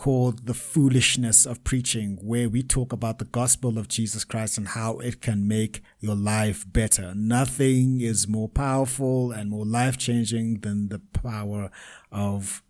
[0.00, 4.68] called The Foolishness of Preaching, where we talk about the gospel of Jesus Christ and
[4.68, 7.12] how it can make your life better.
[7.14, 11.70] Nothing is more powerful and more life changing than the power
[12.10, 12.62] of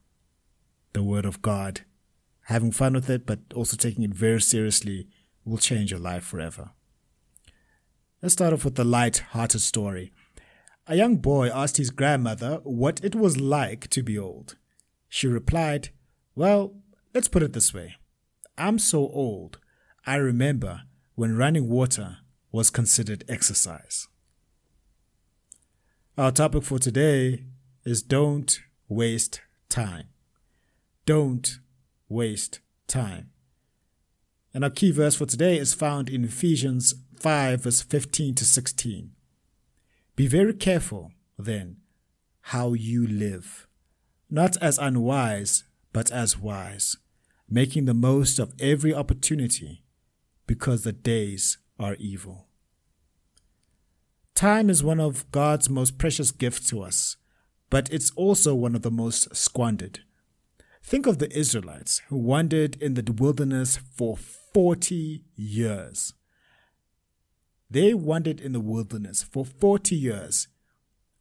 [0.92, 1.82] the Word of God.
[2.46, 5.06] Having fun with it, but also taking it very seriously
[5.44, 6.70] will change your life forever.
[8.20, 10.10] Let's start off with the light hearted story.
[10.88, 14.56] A young boy asked his grandmother what it was like to be old.
[15.08, 15.90] She replied,
[16.34, 16.74] Well,
[17.14, 17.96] let's put it this way
[18.58, 19.58] I'm so old,
[20.06, 20.82] I remember
[21.14, 22.18] when running water
[22.52, 24.08] was considered exercise.
[26.18, 27.44] Our topic for today
[27.84, 30.08] is don't waste time.
[31.06, 31.58] Don't
[32.08, 33.30] waste time.
[34.52, 39.12] And our key verse for today is found in Ephesians 5, verse 15 to 16.
[40.16, 41.76] Be very careful, then,
[42.42, 43.66] how you live,
[44.28, 46.96] not as unwise, but as wise,
[47.48, 49.84] making the most of every opportunity,
[50.46, 52.46] because the days are evil.
[54.34, 57.16] Time is one of God's most precious gifts to us,
[57.68, 60.00] but it's also one of the most squandered.
[60.82, 66.14] Think of the Israelites who wandered in the wilderness for 40 years.
[67.68, 70.48] They wandered in the wilderness for 40 years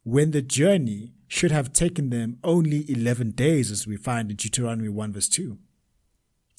[0.02, 4.88] when the journey should have taken them only 11 days, as we find in Deuteronomy
[4.88, 5.56] 1 verse 2.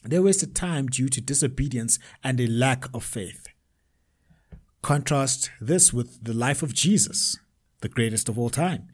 [0.05, 3.47] They wasted time due to disobedience and a lack of faith.
[4.81, 7.37] Contrast this with the life of Jesus,
[7.81, 8.87] the greatest of all time.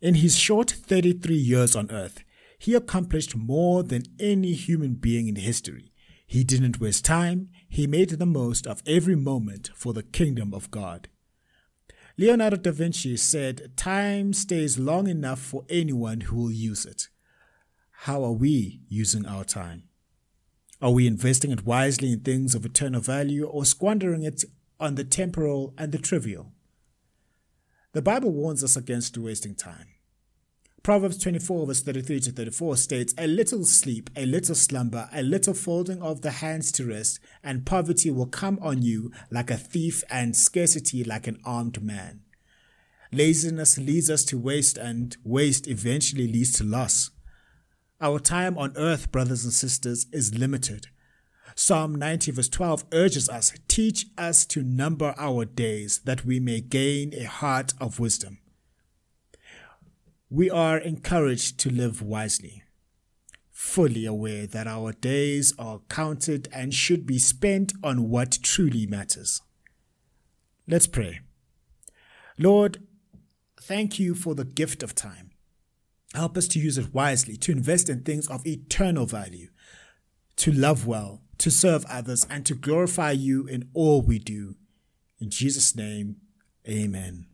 [0.00, 2.22] In his short 33 years on earth,
[2.56, 5.90] he accomplished more than any human being in history.
[6.24, 10.70] He didn't waste time, he made the most of every moment for the kingdom of
[10.70, 11.08] God.
[12.20, 17.08] Leonardo da Vinci said, Time stays long enough for anyone who will use it.
[18.04, 19.84] How are we using our time?
[20.82, 24.44] Are we investing it wisely in things of eternal value or squandering it
[24.78, 26.52] on the temporal and the trivial?
[27.94, 29.86] The Bible warns us against wasting time.
[30.82, 35.52] Proverbs 24, verse 33 to 34 states, A little sleep, a little slumber, a little
[35.52, 40.02] folding of the hands to rest, and poverty will come on you like a thief,
[40.08, 42.20] and scarcity like an armed man.
[43.12, 47.10] Laziness leads us to waste, and waste eventually leads to loss.
[48.00, 50.86] Our time on earth, brothers and sisters, is limited.
[51.54, 56.62] Psalm 90, verse 12 urges us, Teach us to number our days, that we may
[56.62, 58.38] gain a heart of wisdom
[60.30, 62.62] we are encouraged to live wisely,
[63.50, 69.42] fully aware that our days are counted and should be spent on what truly matters.
[70.68, 71.20] Let's pray.
[72.38, 72.86] Lord,
[73.60, 75.32] thank you for the gift of time.
[76.14, 79.48] Help us to use it wisely, to invest in things of eternal value,
[80.36, 84.54] to love well, to serve others, and to glorify you in all we do.
[85.18, 86.16] In Jesus' name,
[86.68, 87.26] amen.